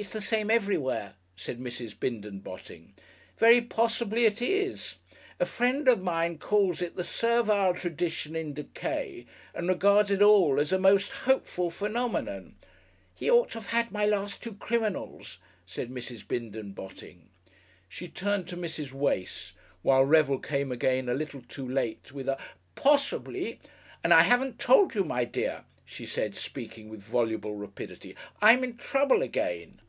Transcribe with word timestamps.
"It's 0.00 0.12
the 0.12 0.20
same 0.20 0.48
everywhere," 0.48 1.16
said 1.34 1.58
Mrs. 1.58 1.98
Bindon 1.98 2.38
Botting. 2.38 2.94
"Very 3.36 3.60
possibly 3.60 4.26
it 4.26 4.40
is. 4.40 4.94
A 5.40 5.44
friend 5.44 5.88
of 5.88 6.00
mine 6.00 6.38
calls 6.38 6.80
it 6.80 6.94
the 6.94 7.02
servile 7.02 7.74
tradition 7.74 8.36
in 8.36 8.54
decay 8.54 9.26
and 9.56 9.66
regards 9.68 10.12
it 10.12 10.22
all 10.22 10.60
as 10.60 10.70
a 10.70 10.78
most 10.78 11.10
hopeful 11.26 11.68
phenomenon" 11.68 12.54
"He 13.16 13.28
ought 13.28 13.50
to 13.50 13.54
have 13.58 13.70
had 13.72 13.90
my 13.90 14.06
last 14.06 14.40
two 14.40 14.54
criminals," 14.54 15.40
said 15.66 15.90
Mrs. 15.90 16.24
Bindon 16.28 16.74
Botting. 16.74 17.30
She 17.88 18.06
turned 18.06 18.46
to 18.46 18.56
Mrs. 18.56 18.92
Wace 18.92 19.52
while 19.82 20.04
Revel 20.04 20.38
came 20.38 20.70
again 20.70 21.08
a 21.08 21.14
little 21.14 21.42
too 21.42 21.68
late 21.68 22.12
with 22.12 22.28
a 22.28 22.38
"Possibly" 22.76 23.58
"And 24.04 24.14
I 24.14 24.20
haven't 24.20 24.60
told 24.60 24.94
you, 24.94 25.02
my 25.02 25.24
dear," 25.24 25.64
she 25.84 26.06
said, 26.06 26.36
speaking 26.36 26.88
with 26.88 27.02
voluble 27.02 27.56
rapidity, 27.56 28.14
"I'm 28.40 28.62
in 28.62 28.76
trouble 28.76 29.22
again." 29.22 29.80